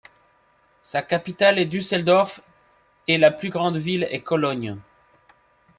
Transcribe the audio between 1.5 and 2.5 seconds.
est Düsseldorf